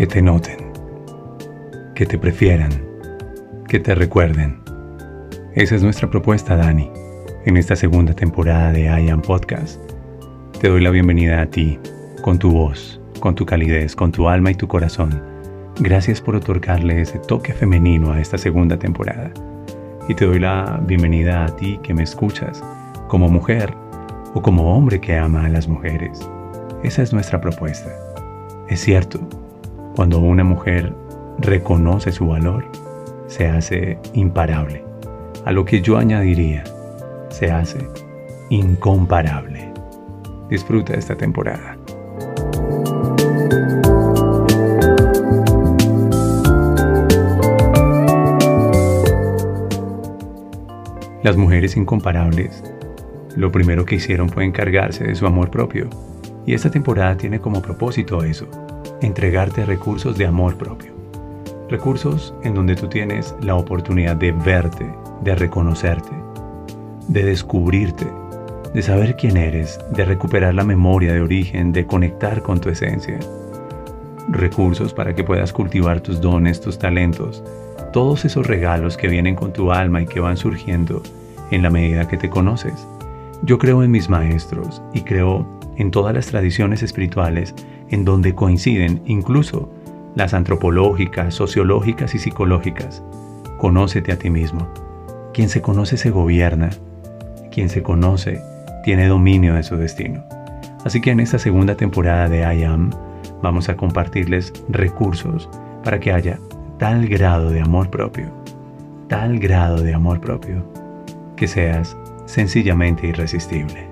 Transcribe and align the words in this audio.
que 0.00 0.06
te 0.06 0.22
noten, 0.22 0.56
que 1.94 2.06
te 2.06 2.16
prefieran, 2.16 2.70
que 3.68 3.78
te 3.78 3.94
recuerden. 3.94 4.58
Esa 5.54 5.74
es 5.74 5.82
nuestra 5.82 6.08
propuesta, 6.08 6.56
Dani, 6.56 6.90
en 7.44 7.58
esta 7.58 7.76
segunda 7.76 8.14
temporada 8.14 8.72
de 8.72 8.84
I 8.84 9.10
Am 9.10 9.20
Podcast. 9.20 9.78
Te 10.58 10.70
doy 10.70 10.80
la 10.80 10.88
bienvenida 10.88 11.42
a 11.42 11.46
ti, 11.50 11.78
con 12.22 12.38
tu 12.38 12.50
voz, 12.50 12.98
con 13.20 13.34
tu 13.34 13.44
calidez, 13.44 13.94
con 13.94 14.10
tu 14.10 14.26
alma 14.26 14.50
y 14.50 14.54
tu 14.54 14.66
corazón. 14.66 15.22
Gracias 15.80 16.22
por 16.22 16.34
otorgarle 16.34 17.02
ese 17.02 17.18
toque 17.18 17.52
femenino 17.52 18.10
a 18.10 18.22
esta 18.22 18.38
segunda 18.38 18.78
temporada. 18.78 19.30
Y 20.08 20.14
te 20.14 20.24
doy 20.24 20.38
la 20.38 20.82
bienvenida 20.86 21.44
a 21.44 21.56
ti 21.56 21.78
que 21.82 21.92
me 21.92 22.04
escuchas, 22.04 22.64
como 23.08 23.28
mujer 23.28 23.74
o 24.32 24.40
como 24.40 24.74
hombre 24.74 24.98
que 24.98 25.18
ama 25.18 25.44
a 25.44 25.50
las 25.50 25.68
mujeres. 25.68 26.26
Esa 26.82 27.02
es 27.02 27.12
nuestra 27.12 27.38
propuesta. 27.42 27.90
Es 28.66 28.80
cierto, 28.80 29.20
cuando 29.96 30.18
una 30.18 30.44
mujer 30.44 30.94
reconoce 31.38 32.12
su 32.12 32.28
valor, 32.28 32.64
se 33.26 33.48
hace 33.48 33.98
imparable. 34.14 34.84
A 35.44 35.52
lo 35.52 35.64
que 35.64 35.80
yo 35.80 35.96
añadiría, 35.96 36.64
se 37.30 37.50
hace 37.50 37.78
incomparable. 38.50 39.72
Disfruta 40.48 40.94
esta 40.94 41.16
temporada. 41.16 41.76
Las 51.22 51.36
mujeres 51.36 51.76
incomparables, 51.76 52.64
lo 53.36 53.52
primero 53.52 53.84
que 53.84 53.96
hicieron 53.96 54.28
fue 54.30 54.44
encargarse 54.44 55.04
de 55.04 55.14
su 55.14 55.26
amor 55.26 55.50
propio. 55.50 55.88
Y 56.46 56.54
esta 56.54 56.70
temporada 56.70 57.16
tiene 57.16 57.40
como 57.40 57.60
propósito 57.60 58.24
eso, 58.24 58.48
entregarte 59.00 59.64
recursos 59.64 60.16
de 60.18 60.26
amor 60.26 60.56
propio. 60.56 60.92
Recursos 61.68 62.34
en 62.42 62.54
donde 62.54 62.74
tú 62.74 62.88
tienes 62.88 63.34
la 63.40 63.54
oportunidad 63.54 64.16
de 64.16 64.32
verte, 64.32 64.92
de 65.22 65.34
reconocerte, 65.34 66.10
de 67.08 67.24
descubrirte, 67.24 68.06
de 68.74 68.82
saber 68.82 69.16
quién 69.16 69.36
eres, 69.36 69.78
de 69.90 70.04
recuperar 70.04 70.54
la 70.54 70.64
memoria 70.64 71.12
de 71.12 71.20
origen, 71.20 71.72
de 71.72 71.86
conectar 71.86 72.42
con 72.42 72.60
tu 72.60 72.68
esencia. 72.68 73.18
Recursos 74.28 74.92
para 74.92 75.14
que 75.14 75.24
puedas 75.24 75.52
cultivar 75.52 76.00
tus 76.00 76.20
dones, 76.20 76.60
tus 76.60 76.78
talentos, 76.78 77.42
todos 77.92 78.24
esos 78.24 78.46
regalos 78.46 78.96
que 78.96 79.08
vienen 79.08 79.34
con 79.34 79.52
tu 79.52 79.72
alma 79.72 80.02
y 80.02 80.06
que 80.06 80.20
van 80.20 80.36
surgiendo 80.36 81.02
en 81.50 81.62
la 81.62 81.70
medida 81.70 82.06
que 82.06 82.16
te 82.16 82.30
conoces. 82.30 82.86
Yo 83.42 83.58
creo 83.58 83.82
en 83.82 83.90
mis 83.90 84.08
maestros 84.08 84.82
y 84.92 85.00
creo 85.00 85.46
en 85.76 85.90
todas 85.90 86.14
las 86.14 86.26
tradiciones 86.26 86.82
espirituales 86.82 87.54
en 87.90 88.04
donde 88.04 88.34
coinciden 88.34 89.02
incluso 89.06 89.70
las 90.14 90.34
antropológicas, 90.34 91.34
sociológicas 91.34 92.14
y 92.14 92.18
psicológicas. 92.18 93.02
Conócete 93.58 94.12
a 94.12 94.18
ti 94.18 94.30
mismo. 94.30 94.68
Quien 95.32 95.48
se 95.48 95.60
conoce 95.60 95.96
se 95.96 96.10
gobierna. 96.10 96.70
Quien 97.50 97.68
se 97.68 97.82
conoce 97.82 98.40
tiene 98.84 99.06
dominio 99.06 99.54
de 99.54 99.62
su 99.62 99.76
destino. 99.76 100.24
Así 100.84 101.00
que 101.00 101.10
en 101.10 101.20
esta 101.20 101.38
segunda 101.38 101.76
temporada 101.76 102.28
de 102.28 102.40
I 102.40 102.64
Am 102.64 102.90
vamos 103.42 103.68
a 103.68 103.76
compartirles 103.76 104.52
recursos 104.68 105.48
para 105.84 106.00
que 106.00 106.12
haya 106.12 106.38
tal 106.78 107.06
grado 107.08 107.50
de 107.50 107.60
amor 107.60 107.90
propio, 107.90 108.30
tal 109.08 109.38
grado 109.38 109.82
de 109.82 109.94
amor 109.94 110.20
propio, 110.20 110.64
que 111.36 111.46
seas 111.46 111.96
sencillamente 112.26 113.06
irresistible. 113.06 113.89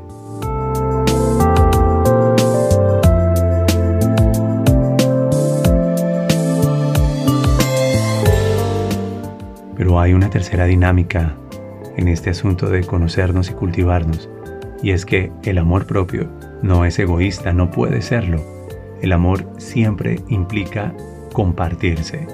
Pero 9.88 10.00
hay 10.00 10.12
una 10.12 10.28
tercera 10.28 10.66
dinámica 10.66 11.34
en 11.96 12.08
este 12.08 12.28
asunto 12.28 12.68
de 12.68 12.84
conocernos 12.84 13.48
y 13.48 13.54
cultivarnos, 13.54 14.28
y 14.82 14.90
es 14.90 15.06
que 15.06 15.32
el 15.44 15.56
amor 15.56 15.86
propio 15.86 16.28
no 16.60 16.84
es 16.84 16.98
egoísta, 16.98 17.54
no 17.54 17.70
puede 17.70 18.02
serlo. 18.02 18.38
El 19.00 19.12
amor 19.12 19.48
siempre 19.56 20.20
implica 20.28 20.92
compartirse, 21.32 22.26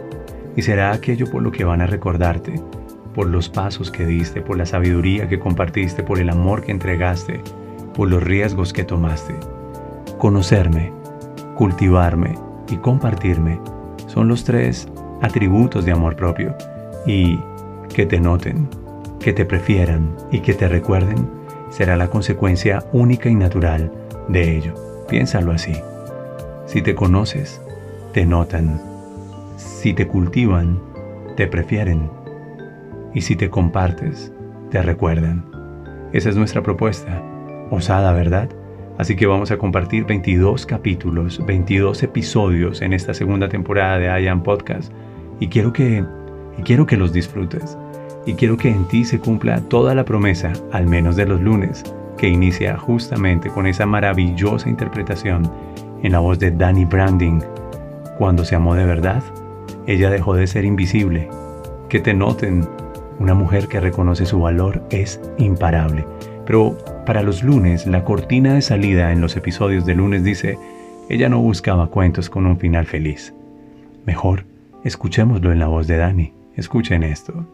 y 0.57 0.63
será 0.63 0.91
aquello 0.91 1.31
por 1.31 1.43
lo 1.43 1.53
que 1.53 1.63
van 1.63 1.81
a 1.81 1.87
recordarte, 1.87 2.61
por 3.15 3.29
los 3.29 3.49
pasos 3.49 3.93
que 3.93 4.05
diste, 4.05 4.41
por 4.41 4.57
la 4.59 4.67
sabiduría 4.67 5.29
que 5.29 5.39
compartiste, 5.39 6.03
por 6.03 6.19
el 6.19 6.31
amor 6.31 6.65
que 6.65 6.73
entregaste, 6.73 7.41
por 7.95 8.11
los 8.11 8.21
riesgos 8.21 8.73
que 8.73 8.83
tomaste. 8.83 9.37
Conocerme, 10.19 10.93
cultivarme 11.55 12.37
y 12.69 12.79
compartirme 12.79 13.61
son 14.09 14.27
los 14.27 14.43
tres 14.43 14.89
atributos 15.23 15.85
de 15.85 15.93
amor 15.93 16.17
propio 16.17 16.57
y 17.07 17.39
que 17.95 18.07
te 18.07 18.21
noten, 18.21 18.69
que 19.21 19.33
te 19.33 19.45
prefieran 19.45 20.15
y 20.31 20.41
que 20.41 20.55
te 20.55 20.69
recuerden 20.69 21.29
será 21.71 21.97
la 21.97 22.09
consecuencia 22.09 22.85
única 22.93 23.29
y 23.29 23.35
natural 23.35 23.91
de 24.29 24.57
ello. 24.57 24.75
Piénsalo 25.09 25.53
así. 25.53 25.73
Si 26.67 26.83
te 26.83 26.95
conoces, 26.95 27.61
te 28.13 28.25
notan. 28.25 28.81
Si 29.57 29.93
te 29.93 30.07
cultivan, 30.07 30.81
te 31.37 31.47
prefieren. 31.47 32.11
Y 33.13 33.23
si 33.23 33.35
te 33.35 33.51
compartes, 33.51 34.33
te 34.71 34.83
recuerdan. 34.83 35.45
Esa 36.13 36.31
es 36.31 36.37
nuestra 36.37 36.63
propuesta. 36.63 37.21
Osada, 37.71 38.13
¿verdad? 38.13 38.49
Así 38.99 39.17
que 39.17 39.27
vamos 39.27 39.51
a 39.51 39.59
compartir 39.59 40.05
22 40.05 40.67
capítulos, 40.67 41.45
22 41.45 42.05
episodios 42.05 42.83
en 42.83 42.93
esta 42.93 43.15
segunda 43.15 43.49
temporada 43.49 43.99
de 43.99 44.23
I 44.23 44.29
Am 44.29 44.45
Podcast. 44.45 44.93
Y 45.41 45.49
quiero 45.49 45.73
que 45.73 46.05
y 46.59 46.63
quiero 46.63 46.87
que 46.87 46.97
los 46.97 47.13
disfrutes. 47.13 47.77
Y 48.27 48.35
quiero 48.35 48.57
que 48.57 48.71
en 48.71 48.87
ti 48.89 49.05
se 49.05 49.19
cumpla 49.19 49.61
toda 49.61 49.95
la 49.95 50.05
promesa, 50.05 50.53
al 50.73 50.87
menos 50.87 51.17
de 51.17 51.27
los 51.27 51.41
lunes, 51.41 51.85
que 52.17 52.29
inicia 52.29 52.77
justamente 52.79 53.51
con 53.51 53.67
esa 53.67 53.87
maravillosa 53.87 54.69
interpretación 54.69 55.51
en 56.03 56.13
la 56.13 56.21
voz 56.21 56.39
de 56.39 56.51
Danny 56.51 56.85
Branding. 56.85 57.41
Cuando 58.19 58.45
se 58.45 58.55
amó 58.55 58.75
de 58.75 58.87
verdad, 58.87 59.23
ella 59.87 60.11
dejó 60.11 60.35
de 60.35 60.47
ser 60.47 60.65
invisible. 60.65 61.29
Que 61.89 62.01
te 62.01 62.15
noten, 62.15 62.67
una 63.19 63.35
mujer 63.35 63.69
que 63.69 63.81
reconoce 63.81 64.27
su 64.27 64.41
valor 64.41 64.83
es 64.91 65.21
imparable. 65.39 66.07
Pero 66.47 66.77
para 67.07 67.23
los 67.23 67.43
lunes, 67.43 67.87
la 67.87 68.05
cortina 68.05 68.55
de 68.55 68.63
salida 68.63 69.13
en 69.13 69.21
los 69.21 69.37
episodios 69.37 69.85
de 69.85 69.95
lunes 69.95 70.25
dice, 70.25 70.59
ella 71.09 71.29
no 71.29 71.41
buscaba 71.41 71.89
cuentos 71.89 72.31
con 72.31 72.47
un 72.47 72.59
final 72.59 72.87
feliz. 72.87 73.35
Mejor, 74.07 74.45
escuchémoslo 74.85 75.53
en 75.53 75.59
la 75.59 75.67
voz 75.67 75.87
de 75.87 75.97
Dani. 75.97 76.44
Escuchen 76.57 77.03
esto. 77.03 77.47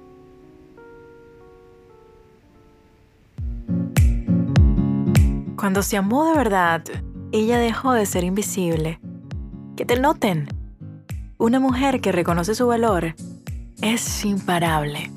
Cuando 5.56 5.82
se 5.82 5.96
amó 5.96 6.24
de 6.24 6.36
verdad, 6.36 6.82
ella 7.32 7.58
dejó 7.58 7.92
de 7.92 8.06
ser 8.06 8.24
invisible. 8.24 9.00
Que 9.76 9.84
te 9.84 9.98
noten. 9.98 10.48
Una 11.38 11.60
mujer 11.60 12.00
que 12.00 12.12
reconoce 12.12 12.54
su 12.54 12.66
valor 12.66 13.14
es 13.80 14.24
imparable. 14.24 15.10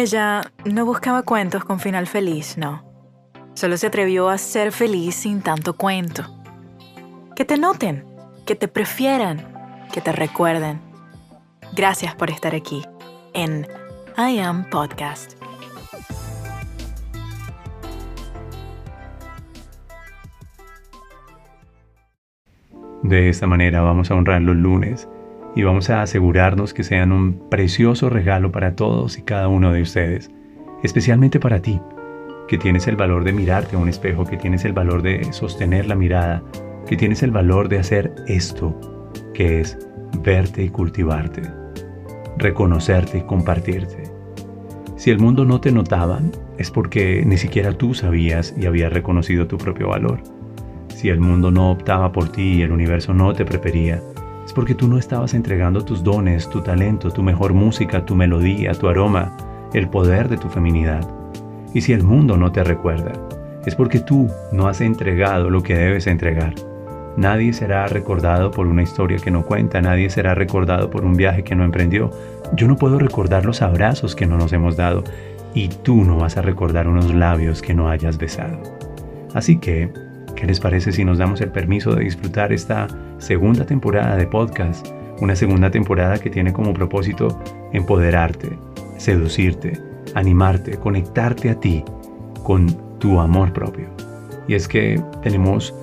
Ella 0.00 0.52
no 0.64 0.86
buscaba 0.86 1.24
cuentos 1.24 1.64
con 1.64 1.80
final 1.80 2.06
feliz, 2.06 2.56
no. 2.56 2.84
Solo 3.54 3.76
se 3.76 3.88
atrevió 3.88 4.28
a 4.28 4.38
ser 4.38 4.70
feliz 4.70 5.16
sin 5.16 5.42
tanto 5.42 5.76
cuento. 5.76 6.22
Que 7.34 7.44
te 7.44 7.58
noten, 7.58 8.04
que 8.46 8.54
te 8.54 8.68
prefieran, 8.68 9.52
que 9.92 10.00
te 10.00 10.12
recuerden. 10.12 10.80
Gracias 11.74 12.14
por 12.14 12.30
estar 12.30 12.54
aquí 12.54 12.84
en 13.34 13.66
I 14.16 14.38
Am 14.38 14.70
Podcast. 14.70 15.32
De 23.02 23.28
esta 23.28 23.48
manera 23.48 23.80
vamos 23.80 24.12
a 24.12 24.14
honrar 24.14 24.42
los 24.42 24.54
lunes 24.54 25.08
y 25.58 25.64
vamos 25.64 25.90
a 25.90 26.02
asegurarnos 26.02 26.72
que 26.72 26.84
sean 26.84 27.10
un 27.10 27.48
precioso 27.50 28.08
regalo 28.08 28.52
para 28.52 28.76
todos 28.76 29.18
y 29.18 29.22
cada 29.22 29.48
uno 29.48 29.72
de 29.72 29.82
ustedes, 29.82 30.30
especialmente 30.84 31.40
para 31.40 31.60
ti, 31.60 31.80
que 32.46 32.58
tienes 32.58 32.86
el 32.86 32.94
valor 32.94 33.24
de 33.24 33.32
mirarte 33.32 33.74
a 33.74 33.80
un 33.80 33.88
espejo, 33.88 34.24
que 34.24 34.36
tienes 34.36 34.64
el 34.64 34.72
valor 34.72 35.02
de 35.02 35.32
sostener 35.32 35.86
la 35.86 35.96
mirada, 35.96 36.44
que 36.86 36.96
tienes 36.96 37.24
el 37.24 37.32
valor 37.32 37.68
de 37.68 37.80
hacer 37.80 38.14
esto, 38.28 38.78
que 39.34 39.60
es 39.60 39.76
verte 40.22 40.62
y 40.62 40.68
cultivarte, 40.68 41.42
reconocerte 42.36 43.18
y 43.18 43.22
compartirte. 43.22 44.04
Si 44.94 45.10
el 45.10 45.18
mundo 45.18 45.44
no 45.44 45.60
te 45.60 45.72
notaba, 45.72 46.20
es 46.56 46.70
porque 46.70 47.24
ni 47.26 47.36
siquiera 47.36 47.72
tú 47.72 47.94
sabías 47.94 48.54
y 48.56 48.66
habías 48.66 48.92
reconocido 48.92 49.48
tu 49.48 49.58
propio 49.58 49.88
valor. 49.88 50.22
Si 50.94 51.08
el 51.08 51.18
mundo 51.18 51.50
no 51.50 51.72
optaba 51.72 52.12
por 52.12 52.30
ti 52.30 52.58
y 52.58 52.62
el 52.62 52.70
universo 52.70 53.12
no 53.12 53.32
te 53.32 53.44
prefería, 53.44 54.00
es 54.48 54.54
porque 54.54 54.74
tú 54.74 54.88
no 54.88 54.96
estabas 54.96 55.34
entregando 55.34 55.84
tus 55.84 56.02
dones, 56.02 56.48
tu 56.48 56.62
talento, 56.62 57.10
tu 57.10 57.22
mejor 57.22 57.52
música, 57.52 58.06
tu 58.06 58.14
melodía, 58.14 58.72
tu 58.72 58.88
aroma, 58.88 59.36
el 59.74 59.90
poder 59.90 60.30
de 60.30 60.38
tu 60.38 60.48
feminidad. 60.48 61.06
Y 61.74 61.82
si 61.82 61.92
el 61.92 62.02
mundo 62.02 62.38
no 62.38 62.50
te 62.50 62.64
recuerda, 62.64 63.12
es 63.66 63.74
porque 63.74 64.00
tú 64.00 64.26
no 64.50 64.66
has 64.66 64.80
entregado 64.80 65.50
lo 65.50 65.62
que 65.62 65.74
debes 65.74 66.06
entregar. 66.06 66.54
Nadie 67.18 67.52
será 67.52 67.88
recordado 67.88 68.50
por 68.50 68.66
una 68.66 68.82
historia 68.82 69.18
que 69.18 69.30
no 69.30 69.44
cuenta, 69.44 69.82
nadie 69.82 70.08
será 70.08 70.34
recordado 70.34 70.88
por 70.88 71.04
un 71.04 71.12
viaje 71.12 71.44
que 71.44 71.54
no 71.54 71.64
emprendió. 71.64 72.10
Yo 72.54 72.68
no 72.68 72.76
puedo 72.76 72.98
recordar 72.98 73.44
los 73.44 73.60
abrazos 73.60 74.16
que 74.16 74.24
no 74.24 74.38
nos 74.38 74.54
hemos 74.54 74.78
dado 74.78 75.04
y 75.52 75.68
tú 75.68 76.04
no 76.04 76.16
vas 76.16 76.38
a 76.38 76.42
recordar 76.42 76.88
unos 76.88 77.12
labios 77.12 77.60
que 77.60 77.74
no 77.74 77.90
hayas 77.90 78.16
besado. 78.16 78.62
Así 79.34 79.58
que, 79.58 79.92
¿qué 80.38 80.46
les 80.46 80.60
parece 80.60 80.92
si 80.92 81.04
nos 81.04 81.18
damos 81.18 81.40
el 81.40 81.50
permiso 81.50 81.92
de 81.94 82.04
disfrutar 82.04 82.52
esta 82.52 82.86
segunda 83.18 83.66
temporada 83.66 84.14
de 84.14 84.24
podcast? 84.24 84.86
Una 85.20 85.34
segunda 85.34 85.68
temporada 85.68 86.18
que 86.18 86.30
tiene 86.30 86.52
como 86.52 86.72
propósito 86.72 87.42
empoderarte, 87.72 88.56
seducirte, 88.98 89.72
animarte, 90.14 90.76
conectarte 90.76 91.50
a 91.50 91.58
ti 91.58 91.84
con 92.44 92.68
tu 93.00 93.18
amor 93.18 93.52
propio. 93.52 93.88
Y 94.46 94.54
es 94.54 94.68
que 94.68 95.02
tenemos, 95.24 95.74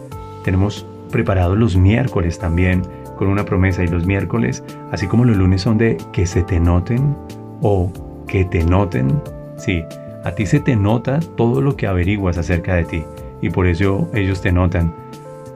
tenemos 0.46 0.86
preparados 1.12 1.58
los 1.58 1.76
miércoles 1.76 2.40
también 2.40 2.82
con 3.18 3.28
una 3.28 3.44
promesa 3.44 3.84
y 3.84 3.88
los 3.88 4.06
miércoles, 4.06 4.64
así 4.92 5.06
como 5.06 5.26
los 5.26 5.36
lunes 5.36 5.64
son 5.64 5.78
de 5.78 5.98
que 6.14 6.26
se 6.26 6.44
te 6.44 6.62
noten 6.62 7.14
o 7.62 7.92
que 8.26 8.46
te 8.46 8.64
noten. 8.64 9.22
Sí, 9.58 9.84
a 10.24 10.32
ti 10.32 10.46
se 10.46 10.62
te 10.62 10.78
nota 10.78 11.20
todo 11.36 11.60
lo 11.60 11.76
que 11.76 11.88
averiguas 11.88 12.38
acerca 12.38 12.76
de 12.76 12.86
ti 12.86 13.04
y 13.46 13.52
por 13.52 13.68
eso 13.68 14.10
ellos 14.16 14.42
te 14.42 14.52
notan. 14.52 14.92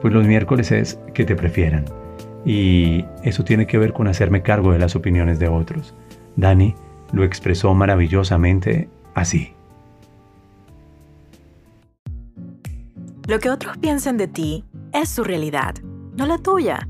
Pues 0.00 0.14
los 0.14 0.24
miércoles 0.24 0.70
es 0.70 1.00
que 1.12 1.24
te 1.24 1.34
prefieran. 1.34 1.84
Y 2.44 3.04
eso 3.24 3.42
tiene 3.42 3.66
que 3.66 3.78
ver 3.78 3.92
con 3.92 4.06
hacerme 4.06 4.42
cargo 4.42 4.72
de 4.72 4.78
las 4.78 4.94
opiniones 4.94 5.40
de 5.40 5.48
otros. 5.48 5.92
Dani 6.36 6.76
lo 7.12 7.24
expresó 7.24 7.74
maravillosamente 7.74 8.88
así. 9.14 9.54
Lo 13.26 13.40
que 13.40 13.50
otros 13.50 13.76
piensen 13.78 14.16
de 14.16 14.28
ti 14.28 14.64
es 14.92 15.08
su 15.08 15.24
realidad, 15.24 15.74
no 16.16 16.26
la 16.26 16.38
tuya. 16.38 16.88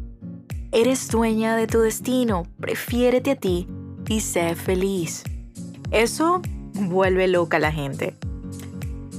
Eres 0.73 1.09
dueña 1.09 1.57
de 1.57 1.67
tu 1.67 1.81
destino, 1.81 2.43
prefiérete 2.61 3.31
a 3.31 3.37
ti 3.37 3.67
y 4.07 4.21
sé 4.21 4.55
feliz. 4.55 5.25
Eso 5.91 6.43
vuelve 6.75 7.27
loca 7.27 7.57
a 7.57 7.61
la 7.61 7.73
gente. 7.73 8.17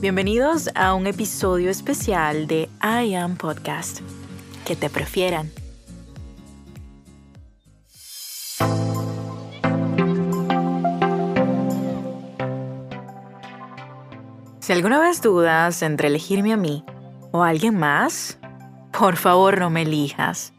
Bienvenidos 0.01 0.67
a 0.73 0.95
un 0.95 1.05
episodio 1.05 1.69
especial 1.69 2.47
de 2.47 2.67
I 2.81 3.13
Am 3.13 3.37
Podcast. 3.37 3.99
Que 4.65 4.75
te 4.75 4.89
prefieran. 4.89 5.51
Si 14.59 14.73
alguna 14.73 14.99
vez 14.99 15.21
dudas 15.21 15.83
entre 15.83 16.07
elegirme 16.07 16.51
a 16.51 16.57
mí 16.57 16.83
o 17.31 17.43
a 17.43 17.49
alguien 17.49 17.77
más, 17.77 18.39
por 18.97 19.17
favor 19.17 19.59
no 19.59 19.69
me 19.69 19.83
elijas. 19.83 20.51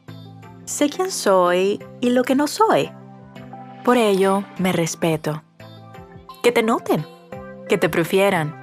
Sé 0.67 0.89
quién 0.89 1.11
soy 1.11 1.85
y 2.01 2.11
lo 2.11 2.23
que 2.23 2.37
no 2.37 2.47
soy. 2.47 2.93
Por 3.85 3.97
ello, 3.97 4.45
me 4.59 4.71
respeto. 4.71 5.43
Que 6.45 6.53
te 6.53 6.63
noten, 6.63 7.05
que 7.69 7.77
te 7.77 7.89
prefieran, 7.89 8.62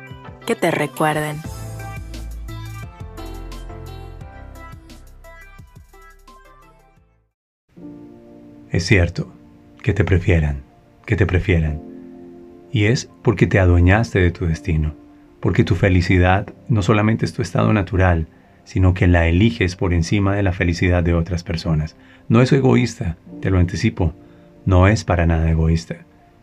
que 0.50 0.56
te 0.56 0.72
recuerden. 0.72 1.36
Es 8.72 8.84
cierto, 8.88 9.32
que 9.84 9.94
te 9.94 10.04
prefieran, 10.04 10.64
que 11.06 11.16
te 11.16 11.28
prefieran. 11.28 11.80
Y 12.72 12.86
es 12.86 13.12
porque 13.22 13.46
te 13.46 13.60
adueñaste 13.60 14.18
de 14.18 14.32
tu 14.32 14.48
destino, 14.48 14.96
porque 15.40 15.64
tu 15.64 15.76
felicidad 15.76 16.52
no 16.68 16.82
solamente 16.82 17.26
es 17.26 17.34
tu 17.34 17.44
estado 17.44 17.72
natural, 17.72 18.26
sino 18.64 18.96
que 18.96 19.06
la 19.06 19.28
eliges 19.28 19.76
por 19.76 19.94
encima 19.94 20.36
de 20.36 20.42
la 20.42 20.52
felicidad 20.52 21.04
de 21.04 21.14
otras 21.14 21.44
personas. 21.44 21.96
No 22.28 22.42
es 22.42 22.52
egoísta, 22.52 23.18
te 23.40 23.52
lo 23.52 23.60
anticipo, 23.60 24.16
no 24.66 24.88
es 24.88 25.04
para 25.04 25.28
nada 25.28 25.52
egoísta, 25.52 25.98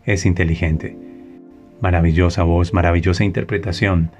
es 0.05 0.25
inteligente. 0.25 0.95
Maravillosa 1.81 2.43
voz, 2.43 2.73
maravillosa 2.73 3.23
interpretación. 3.23 4.11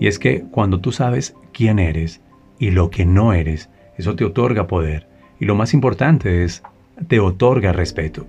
Y 0.00 0.08
es 0.08 0.18
que 0.18 0.42
cuando 0.50 0.80
tú 0.80 0.92
sabes 0.92 1.34
quién 1.52 1.78
eres 1.78 2.20
y 2.58 2.70
lo 2.70 2.90
que 2.90 3.04
no 3.04 3.32
eres, 3.32 3.70
eso 3.96 4.16
te 4.16 4.24
otorga 4.24 4.66
poder. 4.66 5.08
Y 5.38 5.44
lo 5.44 5.54
más 5.54 5.74
importante 5.74 6.44
es, 6.44 6.62
te 7.08 7.20
otorga 7.20 7.72
respeto. 7.72 8.26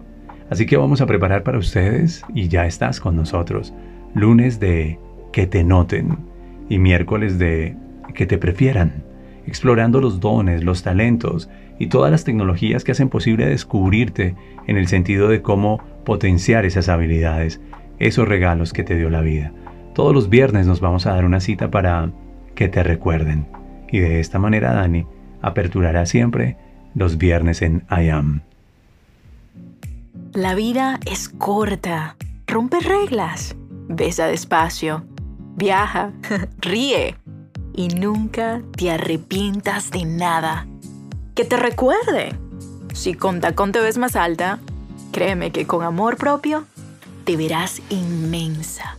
Así 0.50 0.66
que 0.66 0.78
vamos 0.78 1.02
a 1.02 1.08
preparar 1.08 1.44
para 1.44 1.58
ustedes, 1.58 2.24
y 2.34 2.48
ya 2.48 2.66
estás 2.66 3.00
con 3.00 3.16
nosotros, 3.16 3.74
lunes 4.14 4.60
de 4.60 5.00
que 5.32 5.48
te 5.48 5.64
noten 5.64 6.18
y 6.70 6.80
miércoles 6.80 7.38
de 7.38 7.76
que 8.14 8.26
te 8.26 8.38
prefieran 8.38 9.08
explorando 9.48 10.02
los 10.02 10.20
dones, 10.20 10.64
los 10.64 10.84
talentos 10.84 11.50
y 11.80 11.88
todas 11.88 12.12
las 12.12 12.26
tecnologías 12.26 12.84
que 12.84 12.92
hacen 12.92 13.10
posible 13.10 13.48
descubrirte 13.48 14.36
en 14.68 14.78
el 14.78 14.88
sentido 14.88 15.30
de 15.30 15.42
cómo 15.42 15.82
potenciar 16.06 16.66
esas 16.66 16.90
habilidades, 16.90 17.62
esos 18.00 18.28
regalos 18.28 18.74
que 18.74 18.84
te 18.84 18.96
dio 18.96 19.10
la 19.10 19.22
vida. 19.22 19.52
Todos 19.94 20.14
los 20.14 20.30
viernes 20.30 20.68
nos 20.68 20.80
vamos 20.80 21.06
a 21.06 21.14
dar 21.14 21.26
una 21.26 21.40
cita 21.40 21.72
para 21.72 22.12
que 22.56 22.68
te 22.68 22.84
recuerden. 22.84 23.48
Y 23.92 24.00
de 24.00 24.20
esta 24.20 24.40
manera 24.40 24.74
Dani 24.74 25.06
aperturará 25.42 26.06
siempre 26.06 26.58
los 26.94 27.18
viernes 27.18 27.62
en 27.62 27.84
I 27.90 28.10
Am. 28.10 28.42
La 30.34 30.56
vida 30.56 31.00
es 31.06 31.30
corta. 31.30 32.16
Rompe 32.46 32.80
reglas. 32.80 33.56
Besa 33.88 34.28
despacio. 34.28 35.04
Viaja. 35.56 36.12
Ríe 36.60 37.16
y 37.74 37.88
nunca 37.90 38.62
te 38.76 38.92
arrepientas 38.92 39.92
de 39.92 40.06
nada. 40.06 40.68
Que 41.36 41.46
te 41.46 41.58
recuerde. 41.58 42.36
Si 42.94 43.14
con 43.14 43.40
tacón 43.40 43.72
te 43.72 43.80
ves 43.80 43.98
más 43.98 44.16
alta, 44.16 44.60
créeme 45.12 45.52
que 45.52 45.68
con 45.68 45.84
amor 45.84 46.18
propio 46.18 46.66
te 47.28 47.36
verás 47.36 47.82
inmensa. 47.90 48.98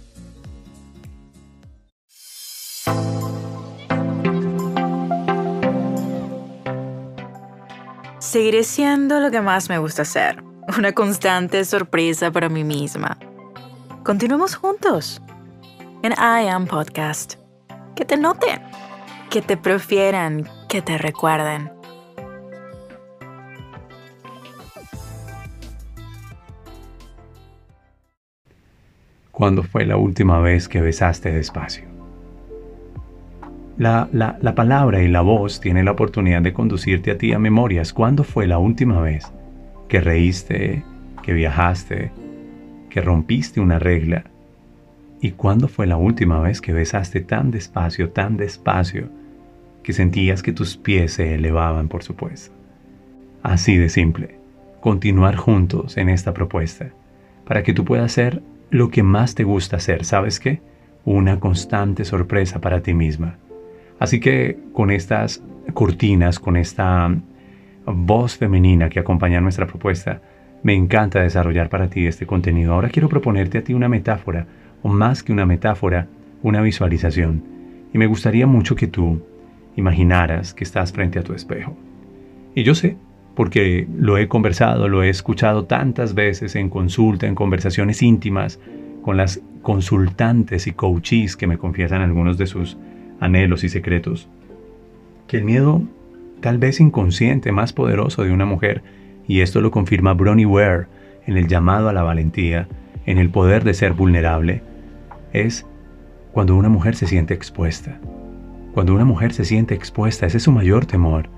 Seguiré 8.18 8.64
siendo 8.64 9.18
lo 9.20 9.30
que 9.30 9.40
más 9.40 9.70
me 9.70 9.78
gusta 9.78 10.02
hacer, 10.02 10.44
una 10.76 10.92
constante 10.92 11.64
sorpresa 11.64 12.30
para 12.30 12.50
mí 12.50 12.64
misma. 12.64 13.16
Continuemos 14.04 14.56
juntos 14.56 15.22
en 16.02 16.12
I 16.12 16.48
Am 16.48 16.66
Podcast 16.66 17.36
que 17.96 18.04
te 18.04 18.18
noten, 18.18 18.60
que 19.30 19.40
te 19.40 19.56
prefieran, 19.56 20.46
que 20.68 20.82
te 20.82 20.98
recuerden. 20.98 21.77
¿Cuándo 29.38 29.62
fue 29.62 29.86
la 29.86 29.96
última 29.96 30.40
vez 30.40 30.68
que 30.68 30.80
besaste 30.80 31.30
despacio? 31.30 31.84
La, 33.78 34.08
la, 34.12 34.36
la, 34.42 34.56
palabra 34.56 35.00
y 35.00 35.06
la 35.06 35.20
voz 35.20 35.60
tienen 35.60 35.84
la 35.84 35.92
oportunidad 35.92 36.42
de 36.42 36.52
conducirte 36.52 37.12
a 37.12 37.18
ti 37.18 37.32
a 37.32 37.38
memorias. 37.38 37.92
¿Cuándo 37.92 38.24
fue 38.24 38.48
la 38.48 38.58
última 38.58 39.00
vez 39.00 39.32
que 39.86 40.00
reíste, 40.00 40.82
que 41.22 41.32
viajaste, 41.32 42.10
que 42.90 43.00
rompiste 43.00 43.60
una 43.60 43.78
regla, 43.78 44.24
¿Y 45.20 45.32
cuándo 45.32 45.66
fue 45.66 45.86
la 45.86 45.96
última 45.96 46.40
vez 46.40 46.60
que 46.60 46.72
besaste 46.72 47.20
tan 47.20 47.50
despacio, 47.50 48.10
tan 48.10 48.36
despacio, 48.36 49.08
que 49.82 49.92
sentías 49.92 50.42
que 50.42 50.52
tus 50.52 50.76
pies 50.76 51.14
se 51.14 51.34
elevaban, 51.34 51.88
por 51.88 52.04
supuesto? 52.04 52.54
Así 53.42 53.76
de 53.76 53.88
simple, 53.88 54.36
continuar 54.80 55.34
juntos 55.34 55.96
en 55.96 56.08
esta 56.08 56.34
propuesta, 56.34 56.90
para 57.44 57.64
que 57.64 57.72
tú 57.72 57.84
puedas 57.84 58.06
hacer 58.06 58.42
lo 58.70 58.90
que 58.90 59.02
más 59.02 59.34
te 59.34 59.44
gusta 59.44 59.76
hacer, 59.76 60.04
¿sabes 60.04 60.40
qué? 60.40 60.60
Una 61.04 61.40
constante 61.40 62.04
sorpresa 62.04 62.60
para 62.60 62.82
ti 62.82 62.94
misma. 62.94 63.38
Así 63.98 64.20
que 64.20 64.58
con 64.72 64.90
estas 64.90 65.42
cortinas, 65.74 66.38
con 66.38 66.56
esta 66.56 67.14
voz 67.86 68.36
femenina 68.36 68.88
que 68.88 69.00
acompaña 69.00 69.40
nuestra 69.40 69.66
propuesta, 69.66 70.20
me 70.62 70.74
encanta 70.74 71.20
desarrollar 71.20 71.68
para 71.68 71.88
ti 71.88 72.06
este 72.06 72.26
contenido. 72.26 72.74
Ahora 72.74 72.90
quiero 72.90 73.08
proponerte 73.08 73.58
a 73.58 73.64
ti 73.64 73.74
una 73.74 73.88
metáfora, 73.88 74.46
o 74.82 74.88
más 74.88 75.22
que 75.22 75.32
una 75.32 75.46
metáfora, 75.46 76.08
una 76.42 76.60
visualización. 76.60 77.42
Y 77.92 77.98
me 77.98 78.06
gustaría 78.06 78.46
mucho 78.46 78.76
que 78.76 78.86
tú 78.86 79.22
imaginaras 79.76 80.54
que 80.54 80.64
estás 80.64 80.92
frente 80.92 81.18
a 81.18 81.22
tu 81.22 81.32
espejo. 81.32 81.76
Y 82.54 82.64
yo 82.64 82.74
sé, 82.74 82.96
porque 83.38 83.86
lo 83.96 84.18
he 84.18 84.26
conversado, 84.26 84.88
lo 84.88 85.04
he 85.04 85.10
escuchado 85.10 85.64
tantas 85.66 86.14
veces 86.14 86.56
en 86.56 86.68
consulta, 86.68 87.28
en 87.28 87.36
conversaciones 87.36 88.02
íntimas, 88.02 88.58
con 89.00 89.16
las 89.16 89.40
consultantes 89.62 90.66
y 90.66 90.72
coaches 90.72 91.36
que 91.36 91.46
me 91.46 91.56
confiesan 91.56 92.02
algunos 92.02 92.36
de 92.36 92.48
sus 92.48 92.76
anhelos 93.20 93.62
y 93.62 93.68
secretos, 93.68 94.28
que 95.28 95.36
el 95.36 95.44
miedo, 95.44 95.82
tal 96.40 96.58
vez 96.58 96.80
inconsciente, 96.80 97.52
más 97.52 97.72
poderoso 97.72 98.24
de 98.24 98.32
una 98.32 98.44
mujer, 98.44 98.82
y 99.28 99.40
esto 99.42 99.60
lo 99.60 99.70
confirma 99.70 100.14
Bronnie 100.14 100.44
Ware 100.44 100.86
en 101.24 101.36
el 101.36 101.46
llamado 101.46 101.88
a 101.88 101.92
la 101.92 102.02
valentía, 102.02 102.66
en 103.06 103.18
el 103.18 103.30
poder 103.30 103.62
de 103.62 103.74
ser 103.74 103.92
vulnerable, 103.92 104.62
es 105.32 105.64
cuando 106.32 106.56
una 106.56 106.70
mujer 106.70 106.96
se 106.96 107.06
siente 107.06 107.34
expuesta. 107.34 108.00
Cuando 108.74 108.96
una 108.96 109.04
mujer 109.04 109.32
se 109.32 109.44
siente 109.44 109.76
expuesta, 109.76 110.26
ese 110.26 110.38
es 110.38 110.42
su 110.42 110.50
mayor 110.50 110.86
temor. 110.86 111.37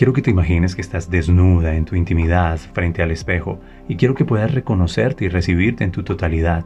Quiero 0.00 0.14
que 0.14 0.22
te 0.22 0.30
imagines 0.30 0.74
que 0.74 0.80
estás 0.80 1.10
desnuda 1.10 1.74
en 1.74 1.84
tu 1.84 1.94
intimidad 1.94 2.56
frente 2.56 3.02
al 3.02 3.10
espejo 3.10 3.60
y 3.86 3.96
quiero 3.96 4.14
que 4.14 4.24
puedas 4.24 4.54
reconocerte 4.54 5.26
y 5.26 5.28
recibirte 5.28 5.84
en 5.84 5.90
tu 5.90 6.04
totalidad. 6.04 6.64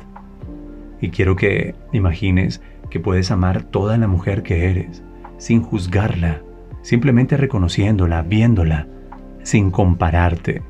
Y 1.01 1.09
quiero 1.09 1.35
que 1.35 1.75
imagines 1.93 2.63
que 2.91 3.01
puedes 3.01 3.33
amar 3.33 3.65
toda 3.65 3.99
la 3.99 4.07
mujer 4.07 4.45
que 4.45 4.71
eres, 4.71 5.03
sin 5.37 5.63
juzgarla, 5.63 6.43
simplemente 6.83 7.37
reconociéndola, 7.37 8.23
viéndola, 8.23 8.87
sin 9.43 9.73
compararte. 9.73 10.63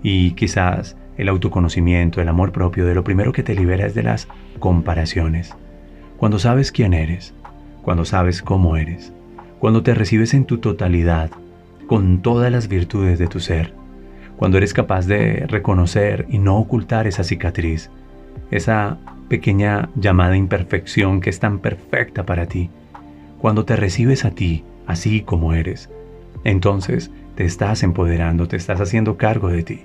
Y 0.00 0.34
quizás 0.34 0.96
el 1.16 1.28
autoconocimiento, 1.28 2.20
el 2.20 2.28
amor 2.28 2.52
propio, 2.52 2.86
de 2.86 2.94
lo 2.94 3.02
primero 3.02 3.32
que 3.32 3.42
te 3.42 3.56
libera 3.56 3.86
es 3.86 3.96
de 3.96 4.04
las 4.04 4.28
comparaciones. 4.60 5.52
Cuando 6.16 6.38
sabes 6.38 6.70
quién 6.70 6.94
eres, 6.94 7.34
cuando 7.82 8.04
sabes 8.04 8.40
cómo 8.40 8.76
eres, 8.76 9.12
cuando 9.58 9.82
te 9.82 9.94
recibes 9.94 10.32
en 10.32 10.44
tu 10.44 10.58
totalidad, 10.58 11.32
con 11.88 12.20
todas 12.20 12.52
las 12.52 12.68
virtudes 12.68 13.18
de 13.18 13.26
tu 13.26 13.40
ser, 13.40 13.72
cuando 14.36 14.58
eres 14.58 14.74
capaz 14.74 15.06
de 15.06 15.46
reconocer 15.48 16.26
y 16.28 16.38
no 16.38 16.58
ocultar 16.58 17.06
esa 17.06 17.24
cicatriz, 17.24 17.90
esa 18.50 18.98
pequeña 19.28 19.88
llamada 19.96 20.36
imperfección 20.36 21.20
que 21.20 21.30
es 21.30 21.40
tan 21.40 21.58
perfecta 21.58 22.24
para 22.26 22.46
ti, 22.46 22.68
cuando 23.38 23.64
te 23.64 23.74
recibes 23.74 24.26
a 24.26 24.32
ti 24.32 24.64
así 24.86 25.22
como 25.22 25.54
eres, 25.54 25.90
entonces 26.44 27.10
te 27.36 27.46
estás 27.46 27.82
empoderando, 27.82 28.48
te 28.48 28.56
estás 28.56 28.80
haciendo 28.82 29.16
cargo 29.16 29.48
de 29.48 29.62
ti. 29.62 29.80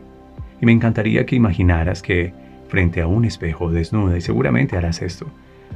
Y 0.62 0.66
me 0.66 0.74
encantaría 0.74 1.26
que 1.26 1.38
imaginaras 1.38 2.02
que 2.02 2.34
frente 2.68 3.02
a 3.02 3.08
un 3.08 3.24
espejo 3.24 3.72
desnuda, 3.72 4.18
y 4.18 4.22
seguramente 4.22 4.76
harás 4.76 5.02
esto, 5.02 5.28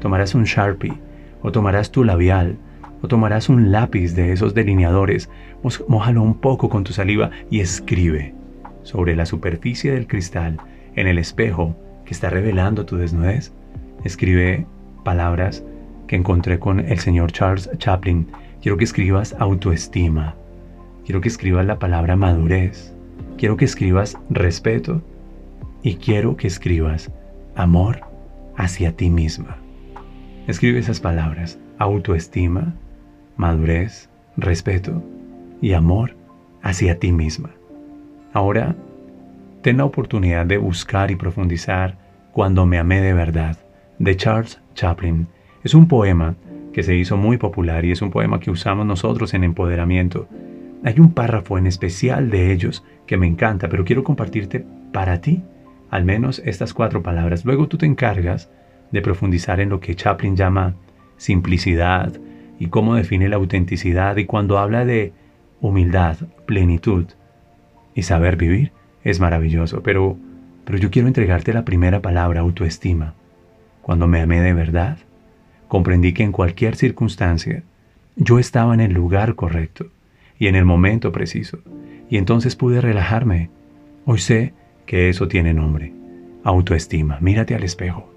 tomarás 0.02 0.36
un 0.36 0.44
Sharpie, 0.44 0.94
o 1.42 1.54
tomarás 1.54 1.90
tu 1.90 2.04
labial, 2.04 2.58
o 3.02 3.08
tomarás 3.08 3.50
un 3.50 3.72
lápiz 3.72 4.16
de 4.16 4.32
esos 4.32 4.54
delineadores, 4.54 5.30
mojalo 5.88 6.22
un 6.22 6.36
poco 6.36 6.70
con 6.70 6.84
tu 6.84 6.94
saliva 6.94 7.32
y 7.50 7.60
escribe 7.60 8.34
sobre 8.84 9.16
la 9.16 9.26
superficie 9.26 9.92
del 9.92 10.08
cristal, 10.08 10.58
en 10.96 11.08
el 11.08 11.18
espejo 11.18 11.76
que 12.06 12.14
está 12.14 12.30
revelando 12.30 12.86
tu 12.86 12.98
desnudez. 12.98 13.54
Escribe 14.04 14.66
palabras 15.04 15.64
que 16.08 16.16
encontré 16.16 16.58
con 16.58 16.80
el 16.80 17.00
señor 17.00 17.32
Charles 17.32 17.70
Chaplin. 17.78 18.28
Quiero 18.62 18.78
que 18.78 18.86
escribas 18.86 19.36
autoestima. 19.40 20.36
Quiero 21.06 21.22
que 21.22 21.28
escribas 21.28 21.66
la 21.66 21.80
palabra 21.80 22.16
madurez. 22.16 22.94
Quiero 23.38 23.58
que 23.58 23.66
escribas 23.66 24.18
respeto. 24.30 25.02
Y 25.84 25.96
quiero 25.96 26.36
que 26.38 26.48
escribas 26.48 27.12
amor 27.56 28.02
hacia 28.56 28.94
ti 28.96 29.10
misma. 29.10 29.58
Escribe 30.48 30.80
esas 30.80 31.00
palabras. 31.00 31.60
Autoestima, 31.78 32.74
madurez, 33.38 34.10
respeto 34.36 35.04
y 35.62 35.74
amor 35.74 36.16
hacia 36.62 37.00
ti 37.00 37.12
misma. 37.12 37.52
Ahora, 38.34 38.76
ten 39.62 39.78
la 39.78 39.86
oportunidad 39.86 40.46
de 40.46 40.58
buscar 40.58 41.12
y 41.12 41.16
profundizar 41.16 42.06
Cuando 42.34 42.68
me 42.68 42.78
amé 42.78 43.02
de 43.02 43.14
verdad, 43.14 43.58
de 43.98 44.16
Charles 44.16 44.62
Chaplin. 44.76 45.28
Es 45.64 45.74
un 45.74 45.88
poema 45.88 46.36
que 46.72 46.84
se 46.84 46.96
hizo 46.96 47.18
muy 47.18 47.38
popular 47.38 47.84
y 47.84 47.92
es 47.92 48.04
un 48.04 48.12
poema 48.12 48.40
que 48.40 48.52
usamos 48.52 48.86
nosotros 48.86 49.34
en 49.34 49.44
empoderamiento. 49.44 50.28
Hay 50.84 51.00
un 51.00 51.14
párrafo 51.14 51.58
en 51.58 51.66
especial 51.66 52.30
de 52.30 52.52
ellos 52.52 52.84
que 53.08 53.18
me 53.18 53.26
encanta, 53.26 53.70
pero 53.70 53.86
quiero 53.86 54.04
compartirte 54.04 54.64
para 54.92 55.20
ti 55.20 55.42
al 55.90 56.06
menos 56.06 56.42
estas 56.46 56.74
cuatro 56.74 57.02
palabras. 57.02 57.46
Luego 57.46 57.68
tú 57.68 57.78
te 57.78 57.86
encargas 57.86 58.52
de 58.92 59.02
profundizar 59.02 59.60
en 59.60 59.70
lo 59.70 59.80
que 59.80 59.96
Chaplin 59.96 60.36
llama 60.36 60.76
simplicidad 61.18 62.14
y 62.60 62.68
cómo 62.68 62.96
define 62.96 63.30
la 63.30 63.36
autenticidad 63.38 64.18
y 64.18 64.26
cuando 64.26 64.58
habla 64.58 64.86
de 64.86 65.14
humildad, 65.62 66.18
plenitud 66.46 67.06
y 67.96 68.04
saber 68.04 68.36
vivir 68.36 68.72
es 69.04 69.20
maravilloso, 69.20 69.82
pero 69.84 70.18
pero 70.68 70.80
yo 70.80 70.92
quiero 70.92 71.08
entregarte 71.08 71.54
la 71.54 71.64
primera 71.64 72.02
palabra, 72.02 72.42
autoestima. 72.42 73.14
Cuando 73.82 74.06
me 74.06 74.20
amé 74.20 74.42
de 74.42 74.52
verdad, 74.52 74.98
comprendí 75.70 76.12
que 76.12 76.24
en 76.24 76.34
cualquier 76.34 76.76
circunstancia 76.76 77.64
yo 78.18 78.38
estaba 78.38 78.74
en 78.74 78.82
el 78.82 78.92
lugar 78.92 79.36
correcto 79.36 79.86
y 80.38 80.48
en 80.48 80.56
el 80.56 80.66
momento 80.66 81.14
preciso, 81.14 81.60
y 82.10 82.18
entonces 82.18 82.58
pude 82.58 82.82
relajarme. 82.82 83.50
Hoy 84.06 84.20
sé 84.20 84.54
que 84.86 85.08
eso 85.08 85.30
tiene 85.30 85.54
nombre, 85.54 85.94
autoestima. 86.44 87.18
Mírate 87.22 87.56
al 87.56 87.64
espejo. 87.64 88.12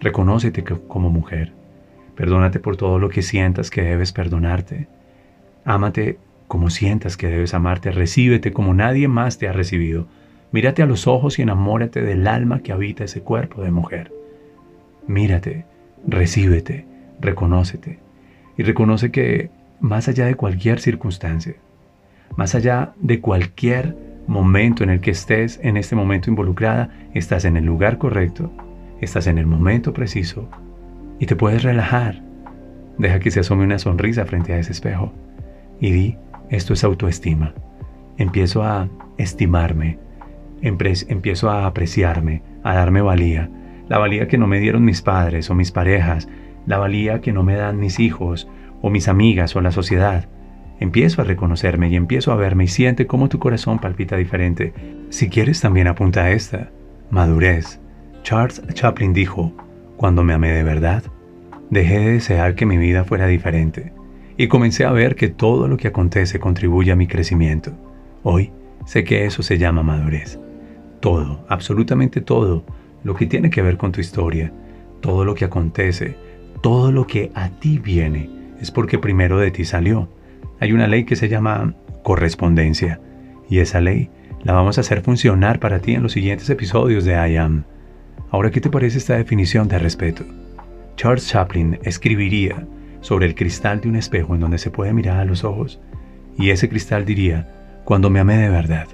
Reconócete 0.00 0.64
como 0.64 1.10
mujer. 1.10 1.52
Perdónate 2.18 2.58
por 2.58 2.76
todo 2.76 2.98
lo 2.98 3.10
que 3.10 3.22
sientas 3.22 3.70
que 3.70 3.82
debes 3.82 4.10
perdonarte. 4.10 4.88
Ámate 5.64 6.18
como 6.48 6.68
sientas 6.68 7.16
que 7.16 7.28
debes 7.28 7.54
amarte. 7.54 7.92
Recíbete 7.92 8.52
como 8.52 8.74
nadie 8.74 9.06
más 9.06 9.38
te 9.38 9.46
ha 9.46 9.52
recibido. 9.52 10.08
Mírate 10.50 10.82
a 10.82 10.86
los 10.86 11.06
ojos 11.06 11.38
y 11.38 11.42
enamórate 11.42 12.02
del 12.02 12.26
alma 12.26 12.58
que 12.58 12.72
habita 12.72 13.04
ese 13.04 13.20
cuerpo 13.20 13.62
de 13.62 13.70
mujer. 13.70 14.12
Mírate 15.06 15.64
recíbete, 16.04 16.86
reconócete 17.20 18.00
y 18.56 18.64
reconoce 18.64 19.12
que 19.12 19.50
más 19.78 20.08
allá 20.08 20.26
de 20.26 20.34
cualquier 20.34 20.80
circunstancia, 20.80 21.54
más 22.36 22.56
allá 22.56 22.94
de 22.98 23.20
cualquier 23.20 23.96
momento 24.26 24.82
en 24.82 24.90
el 24.90 25.00
que 25.00 25.12
estés 25.12 25.60
en 25.62 25.76
este 25.76 25.94
momento 25.94 26.30
involucrada, 26.30 26.90
estás 27.14 27.44
en 27.44 27.56
el 27.56 27.64
lugar 27.64 27.98
correcto, 27.98 28.50
estás 29.00 29.28
en 29.28 29.38
el 29.38 29.46
momento 29.46 29.92
preciso 29.92 30.48
y 31.18 31.26
te 31.26 31.36
puedes 31.36 31.62
relajar. 31.62 32.22
Deja 32.98 33.20
que 33.20 33.30
se 33.30 33.40
asome 33.40 33.64
una 33.64 33.78
sonrisa 33.78 34.24
frente 34.26 34.52
a 34.52 34.58
ese 34.58 34.72
espejo 34.72 35.12
y 35.80 35.90
di, 35.90 36.16
esto 36.50 36.72
es 36.72 36.84
autoestima. 36.84 37.54
Empiezo 38.16 38.62
a 38.62 38.88
estimarme, 39.16 39.98
empiezo 40.60 41.50
a 41.50 41.66
apreciarme, 41.66 42.42
a 42.64 42.74
darme 42.74 43.00
valía, 43.00 43.50
la 43.88 43.98
valía 43.98 44.28
que 44.28 44.38
no 44.38 44.46
me 44.46 44.60
dieron 44.60 44.84
mis 44.84 45.02
padres 45.02 45.48
o 45.50 45.54
mis 45.54 45.70
parejas, 45.72 46.28
la 46.66 46.78
valía 46.78 47.20
que 47.20 47.32
no 47.32 47.42
me 47.42 47.54
dan 47.54 47.78
mis 47.78 48.00
hijos 48.00 48.48
o 48.82 48.90
mis 48.90 49.08
amigas 49.08 49.56
o 49.56 49.60
la 49.60 49.72
sociedad. 49.72 50.28
Empiezo 50.80 51.22
a 51.22 51.24
reconocerme 51.24 51.88
y 51.88 51.96
empiezo 51.96 52.32
a 52.32 52.36
verme 52.36 52.64
y 52.64 52.68
siente 52.68 53.06
cómo 53.06 53.28
tu 53.28 53.38
corazón 53.38 53.78
palpita 53.78 54.16
diferente. 54.16 54.72
Si 55.10 55.28
quieres 55.28 55.60
también 55.60 55.88
apunta 55.88 56.24
a 56.24 56.30
esta, 56.30 56.70
madurez. 57.10 57.80
Charles 58.22 58.62
Chaplin 58.74 59.12
dijo, 59.12 59.52
cuando 59.98 60.22
me 60.22 60.32
amé 60.32 60.52
de 60.52 60.62
verdad, 60.62 61.02
dejé 61.70 61.98
de 61.98 62.12
desear 62.12 62.54
que 62.54 62.64
mi 62.64 62.78
vida 62.78 63.04
fuera 63.04 63.26
diferente 63.26 63.92
y 64.36 64.46
comencé 64.46 64.84
a 64.84 64.92
ver 64.92 65.16
que 65.16 65.28
todo 65.28 65.66
lo 65.66 65.76
que 65.76 65.88
acontece 65.88 66.38
contribuye 66.38 66.92
a 66.92 66.96
mi 66.96 67.08
crecimiento. 67.08 67.72
Hoy 68.22 68.52
sé 68.86 69.02
que 69.02 69.26
eso 69.26 69.42
se 69.42 69.58
llama 69.58 69.82
madurez. 69.82 70.38
Todo, 71.00 71.44
absolutamente 71.48 72.20
todo, 72.20 72.64
lo 73.02 73.14
que 73.16 73.26
tiene 73.26 73.50
que 73.50 73.60
ver 73.60 73.76
con 73.76 73.90
tu 73.90 74.00
historia, 74.00 74.52
todo 75.00 75.24
lo 75.24 75.34
que 75.34 75.44
acontece, 75.44 76.16
todo 76.62 76.92
lo 76.92 77.08
que 77.08 77.32
a 77.34 77.50
ti 77.50 77.78
viene, 77.78 78.30
es 78.60 78.70
porque 78.70 78.98
primero 78.98 79.38
de 79.38 79.50
ti 79.50 79.64
salió. 79.64 80.08
Hay 80.60 80.72
una 80.72 80.86
ley 80.86 81.04
que 81.04 81.16
se 81.16 81.28
llama 81.28 81.74
correspondencia 82.04 83.00
y 83.50 83.58
esa 83.58 83.80
ley 83.80 84.10
la 84.44 84.52
vamos 84.52 84.78
a 84.78 84.82
hacer 84.82 85.02
funcionar 85.02 85.58
para 85.58 85.80
ti 85.80 85.94
en 85.94 86.04
los 86.04 86.12
siguientes 86.12 86.48
episodios 86.48 87.04
de 87.04 87.14
I 87.14 87.36
Am. 87.36 87.64
Ahora, 88.30 88.50
¿qué 88.50 88.60
te 88.60 88.70
parece 88.70 88.98
esta 88.98 89.16
definición 89.16 89.68
de 89.68 89.78
respeto? 89.78 90.24
Charles 90.96 91.28
Chaplin 91.28 91.78
escribiría 91.82 92.66
sobre 93.00 93.26
el 93.26 93.34
cristal 93.34 93.80
de 93.80 93.88
un 93.88 93.96
espejo 93.96 94.34
en 94.34 94.40
donde 94.40 94.58
se 94.58 94.70
puede 94.70 94.92
mirar 94.92 95.20
a 95.20 95.24
los 95.24 95.44
ojos 95.44 95.80
y 96.36 96.50
ese 96.50 96.68
cristal 96.68 97.04
diría, 97.04 97.48
cuando 97.84 98.10
me 98.10 98.20
amé 98.20 98.36
de 98.36 98.50
verdad, 98.50 98.86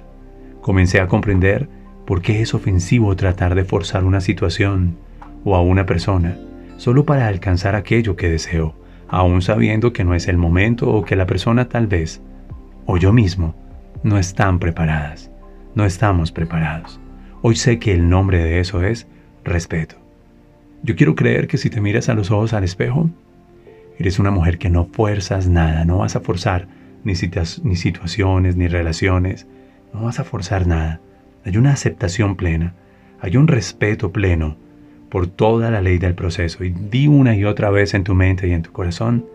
comencé 0.61 0.99
a 1.01 1.07
comprender 1.07 1.67
¿Por 2.05 2.21
qué 2.21 2.41
es 2.41 2.53
ofensivo 2.53 3.15
tratar 3.15 3.55
de 3.55 3.65
forzar 3.65 4.03
una 4.03 4.21
situación 4.21 4.95
o 5.43 5.55
a 5.55 5.61
una 5.61 5.87
persona 5.87 6.37
solo 6.77 7.03
para 7.03 7.27
alcanzar 7.27 7.73
aquello 7.73 8.15
que 8.15 8.29
deseo, 8.29 8.75
aún 9.07 9.41
sabiendo 9.41 9.91
que 9.91 10.03
no 10.03 10.13
es 10.13 10.27
el 10.27 10.37
momento 10.37 10.87
o 10.91 11.03
que 11.03 11.15
la 11.15 11.25
persona 11.25 11.67
tal 11.67 11.87
vez, 11.87 12.21
o 12.85 12.97
yo 12.97 13.11
mismo, 13.11 13.55
no 14.03 14.19
están 14.19 14.59
preparadas? 14.59 15.31
No 15.73 15.83
estamos 15.83 16.31
preparados. 16.31 16.99
Hoy 17.41 17.55
sé 17.55 17.79
que 17.79 17.91
el 17.91 18.07
nombre 18.07 18.43
de 18.43 18.59
eso 18.59 18.83
es 18.83 19.07
respeto. 19.45 19.95
Yo 20.83 20.95
quiero 20.95 21.15
creer 21.15 21.47
que 21.47 21.57
si 21.57 21.69
te 21.69 21.81
miras 21.81 22.09
a 22.09 22.13
los 22.13 22.31
ojos 22.31 22.53
al 22.53 22.63
espejo, 22.63 23.09
eres 23.97 24.19
una 24.19 24.31
mujer 24.31 24.57
que 24.57 24.69
no 24.69 24.85
fuerzas 24.85 25.47
nada, 25.47 25.85
no 25.85 25.99
vas 25.99 26.15
a 26.15 26.19
forzar 26.19 26.67
ni, 27.03 27.13
ni 27.63 27.75
situaciones, 27.75 28.57
ni 28.57 28.67
relaciones, 28.67 29.47
no 29.93 30.01
vas 30.01 30.19
a 30.19 30.23
forzar 30.25 30.67
nada 30.67 30.99
hay 31.45 31.57
una 31.57 31.71
aceptación 31.71 32.35
plena, 32.35 32.73
hay 33.21 33.37
un 33.37 33.47
respeto 33.47 34.11
pleno 34.11 34.57
por 35.09 35.27
toda 35.27 35.69
la 35.69 35.79
ley 35.79 35.99
del 35.99 36.15
proceso. 36.15 36.63
Y 36.63 36.71
di 36.71 37.07
una 37.07 37.35
y 37.35 37.45
otra 37.45 37.69
vez 37.69 37.93
en 37.93 38.03
tu 38.03 38.15
mente 38.15 38.47
y 38.47 38.51
en 38.51 38.63
tu 38.63 38.71
corazón, 38.71 39.25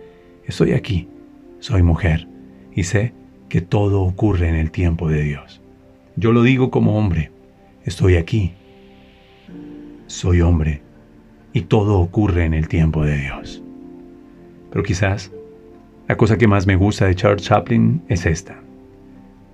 estoy 0.44 0.72
aquí, 0.72 1.08
soy 1.60 1.82
mujer 1.82 2.26
y 2.74 2.82
sé 2.82 3.12
que 3.48 3.60
todo 3.60 4.02
ocurre 4.02 4.48
en 4.48 4.56
el 4.56 4.72
tiempo 4.72 5.08
de 5.08 5.22
Dios. 5.22 5.60
Yo 6.16 6.32
lo 6.32 6.42
digo 6.42 6.70
como 6.70 6.98
hombre. 6.98 7.30
Estoy 7.84 8.16
aquí. 8.16 8.52
Soy 10.10 10.40
hombre. 10.40 10.82
Y 11.52 11.62
todo 11.62 12.00
ocurre 12.00 12.44
en 12.44 12.52
el 12.52 12.66
tiempo 12.66 13.04
de 13.04 13.16
Dios. 13.16 13.62
Pero 14.68 14.82
quizás 14.82 15.30
la 16.08 16.16
cosa 16.16 16.36
que 16.36 16.48
más 16.48 16.66
me 16.66 16.74
gusta 16.74 17.06
de 17.06 17.14
Charles 17.14 17.44
Chaplin 17.44 18.02
es 18.08 18.26
esta. 18.26 18.56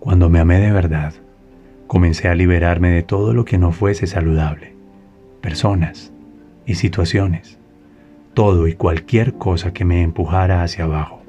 Cuando 0.01 0.31
me 0.31 0.41
amé 0.41 0.59
de 0.59 0.73
verdad, 0.73 1.13
comencé 1.87 2.29
a 2.29 2.35
liberarme 2.35 2.89
de 2.89 3.03
todo 3.03 3.35
lo 3.35 3.45
que 3.45 3.59
no 3.59 3.71
fuese 3.71 4.07
saludable. 4.07 4.75
Personas 5.43 6.11
y 6.65 6.77
situaciones. 6.77 7.59
Todo 8.33 8.67
y 8.67 8.73
cualquier 8.73 9.35
cosa 9.35 9.75
que 9.75 9.85
me 9.85 10.01
empujara 10.01 10.63
hacia 10.63 10.85
abajo. 10.85 11.23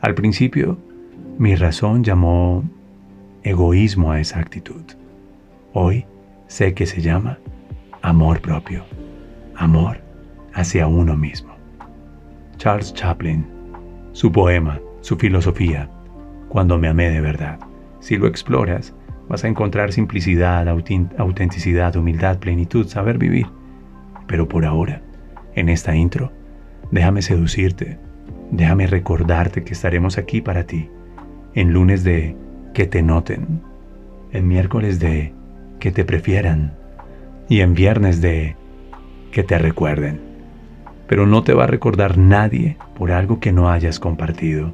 Al 0.00 0.14
principio, 0.14 0.78
mi 1.38 1.56
razón 1.56 2.04
llamó 2.04 2.62
egoísmo 3.42 4.12
a 4.12 4.20
esa 4.20 4.38
actitud. 4.38 4.84
Hoy 5.72 6.06
sé 6.46 6.72
que 6.72 6.86
se 6.86 7.02
llama 7.02 7.40
amor 8.04 8.38
propio, 8.42 8.84
amor 9.56 9.96
hacia 10.52 10.86
uno 10.86 11.16
mismo. 11.16 11.54
Charles 12.58 12.92
Chaplin, 12.92 13.46
su 14.12 14.30
poema, 14.30 14.78
su 15.00 15.16
filosofía, 15.16 15.88
Cuando 16.50 16.78
me 16.78 16.86
amé 16.86 17.10
de 17.10 17.20
verdad. 17.20 17.58
Si 18.00 18.16
lo 18.16 18.28
exploras, 18.28 18.94
vas 19.28 19.42
a 19.42 19.48
encontrar 19.48 19.90
simplicidad, 19.90 20.68
autenticidad, 20.68 21.96
humildad, 21.96 22.38
plenitud, 22.38 22.86
saber 22.86 23.18
vivir. 23.18 23.46
Pero 24.28 24.46
por 24.48 24.66
ahora, 24.66 25.00
en 25.54 25.70
esta 25.70 25.96
intro, 25.96 26.30
déjame 26.92 27.22
seducirte, 27.22 27.98
déjame 28.52 28.86
recordarte 28.86 29.64
que 29.64 29.72
estaremos 29.72 30.18
aquí 30.18 30.42
para 30.42 30.64
ti, 30.64 30.90
en 31.54 31.72
lunes 31.72 32.04
de 32.04 32.36
que 32.74 32.86
te 32.86 33.02
noten, 33.02 33.62
en 34.30 34.46
miércoles 34.46 35.00
de 35.00 35.32
que 35.80 35.90
te 35.90 36.04
prefieran 36.04 36.83
y 37.48 37.60
en 37.60 37.74
viernes 37.74 38.20
de 38.20 38.56
que 39.32 39.42
te 39.42 39.58
recuerden. 39.58 40.20
Pero 41.06 41.26
no 41.26 41.42
te 41.42 41.54
va 41.54 41.64
a 41.64 41.68
recordar 41.68 42.18
nadie 42.18 42.76
por 42.96 43.12
algo 43.12 43.40
que 43.40 43.52
no 43.52 43.68
hayas 43.68 44.00
compartido. 44.00 44.72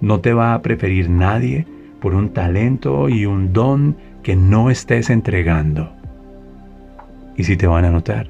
No 0.00 0.20
te 0.20 0.32
va 0.32 0.54
a 0.54 0.62
preferir 0.62 1.08
nadie 1.08 1.66
por 2.00 2.14
un 2.14 2.30
talento 2.30 3.08
y 3.08 3.26
un 3.26 3.52
don 3.52 3.96
que 4.22 4.36
no 4.36 4.70
estés 4.70 5.10
entregando. 5.10 5.92
Y 7.36 7.44
si 7.44 7.56
te 7.56 7.66
van 7.66 7.84
a 7.84 7.90
notar, 7.90 8.28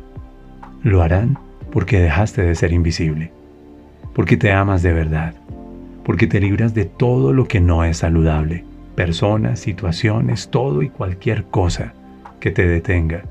lo 0.83 1.03
harán 1.03 1.39
porque 1.73 2.01
dejaste 2.01 2.43
de 2.43 2.55
ser 2.55 2.73
invisible, 2.73 3.33
porque 4.15 4.37
te 4.37 4.53
amas 4.53 4.83
de 4.83 4.93
verdad, 4.93 5.35
porque 6.05 6.27
te 6.27 6.41
libras 6.41 6.75
de 6.75 6.85
todo 6.85 7.33
lo 7.33 7.49
que 7.49 7.61
no 7.61 7.85
es 7.85 7.99
saludable 7.99 8.65
personas, 8.95 9.61
situaciones, 9.61 10.49
todo 10.49 10.83
y 10.83 10.89
cualquier 10.89 11.45
cosa 11.45 11.93
que 12.41 12.51
te 12.51 12.67
detenga 12.67 13.23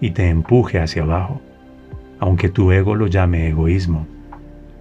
y 0.00 0.10
te 0.12 0.28
empuje 0.28 0.80
hacia 0.80 1.02
abajo, 1.02 1.40
aunque 2.18 2.48
tu 2.48 2.72
ego 2.72 2.94
lo 2.94 3.06
llame 3.06 3.48
egoísmo, 3.48 4.06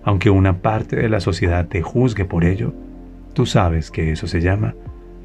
aunque 0.04 0.30
una 0.30 0.58
parte 0.62 0.96
de 0.96 1.10
la 1.10 1.20
sociedad 1.20 1.68
te 1.68 1.82
juzgue 1.82 2.26
por 2.26 2.44
ello, 2.46 2.74
tú 3.34 3.46
sabes 3.46 3.92
que 3.92 4.12
eso 4.12 4.28
se 4.28 4.42
llama 4.42 4.76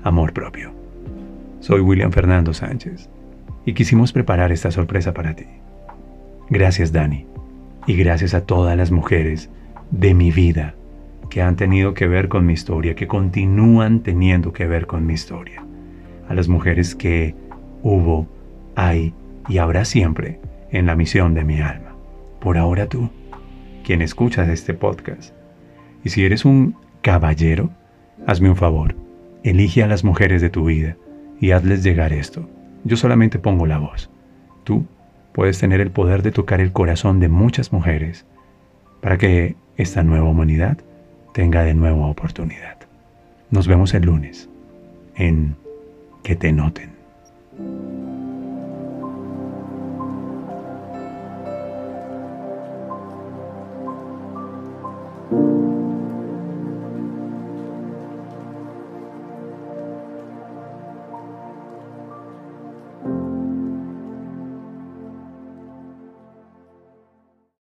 amor 0.03 0.33
propio. 0.33 0.73
Soy 1.61 1.81
William 1.81 2.13
Fernando 2.13 2.53
Sánchez 2.53 3.09
y 3.65 3.73
quisimos 3.73 4.13
preparar 4.13 4.53
esta 4.53 4.71
sorpresa 4.71 5.15
para 5.15 5.35
ti. 5.35 5.47
Gracias 6.51 6.93
Dani 6.93 7.27
y 7.87 7.97
gracias 7.97 8.35
a 8.35 8.45
todas 8.45 8.77
las 8.77 8.91
mujeres 8.91 9.51
de 9.91 10.15
mi 10.15 10.31
vida 10.31 10.75
que 11.31 11.43
han 11.43 11.57
tenido 11.57 11.95
que 11.95 12.07
ver 12.07 12.29
con 12.29 12.47
mi 12.47 12.53
historia, 12.53 12.95
que 12.95 13.07
continúan 13.07 14.01
teniendo 14.01 14.53
que 14.53 14.67
ver 14.67 14.87
con 14.87 15.07
mi 15.07 15.15
historia. 15.15 15.65
A 16.29 16.35
las 16.35 16.49
mujeres 16.49 16.95
que 16.95 17.35
hubo, 17.83 18.27
hay 18.77 19.15
y 19.49 19.59
habrá 19.59 19.85
siempre 19.85 20.41
en 20.71 20.87
la 20.87 20.97
misión 20.97 21.35
de 21.35 21.45
mi 21.45 21.61
alma. 21.61 21.95
Por 22.41 22.59
ahora 22.59 22.89
tú, 22.89 23.11
quien 23.85 24.03
escuchas 24.03 24.49
este 24.49 24.75
podcast. 24.75 25.35
Y 26.03 26.11
si 26.11 26.25
eres 26.25 26.45
un 26.45 26.77
caballero, 27.03 27.71
hazme 28.27 28.51
un 28.51 28.57
favor, 28.57 28.95
elige 29.43 29.83
a 29.83 29.87
las 29.87 30.05
mujeres 30.05 30.43
de 30.43 30.51
tu 30.51 30.65
vida 30.65 30.97
y 31.41 31.53
hazles 31.53 31.83
llegar 31.83 32.13
esto. 32.13 32.49
Yo 32.85 32.97
solamente 32.97 33.39
pongo 33.39 33.67
la 33.67 33.79
voz. 33.79 34.11
Tú 34.65 34.87
puedes 35.33 35.59
tener 35.59 35.81
el 35.81 35.91
poder 35.91 36.23
de 36.23 36.33
tocar 36.33 36.61
el 36.61 36.73
corazón 36.73 37.21
de 37.21 37.29
muchas 37.29 37.73
mujeres 37.73 38.27
para 39.01 39.19
que 39.19 39.57
esta 39.77 40.03
nueva 40.03 40.29
humanidad 40.29 40.79
tenga 41.33 41.63
de 41.63 41.75
nuevo 41.75 42.09
oportunidad. 42.09 42.79
Nos 43.51 43.69
vemos 43.69 43.93
el 43.95 44.05
lunes 44.05 44.49
en 45.17 45.57
Que 46.23 46.37
te 46.37 46.53
noten. 46.53 46.91